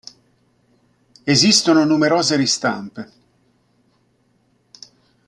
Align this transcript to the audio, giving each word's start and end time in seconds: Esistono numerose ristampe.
Esistono 1.25 1.83
numerose 1.85 2.35
ristampe. 2.35 3.11